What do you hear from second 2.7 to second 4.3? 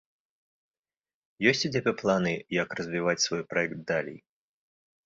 развіваць свой праект далей?